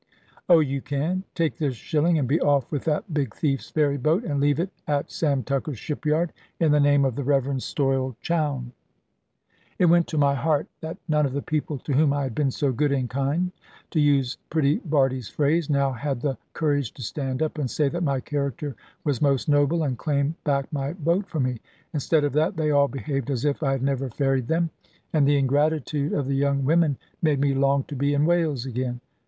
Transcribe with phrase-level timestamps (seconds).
[0.49, 1.25] Oh, you can.
[1.35, 4.71] Take this shilling, and be off with that big thief's ferry boat, and leave it
[4.87, 8.71] at Sam Tucker's shipyard, in the name of the Reverend Stoyle Chowne."
[9.77, 12.49] It went to my heart that none of the people to whom I had been
[12.49, 13.51] so "good and kind"
[13.91, 18.01] to use pretty Bardie's phrase now had the courage to stand up, and say that
[18.01, 21.59] my character was most noble, and claim back my boat for me.
[21.93, 24.71] Instead of that, they all behaved as if I had never ferried them;
[25.13, 28.99] and the ingratitude of the young women made me long to be in Wales again.